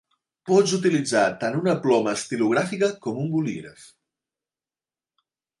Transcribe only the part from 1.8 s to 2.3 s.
ploma